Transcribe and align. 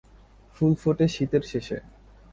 ফুল 0.55 0.73
ফোটে 0.75 1.05
শীতের 1.07 1.41
শেষে। 1.41 1.77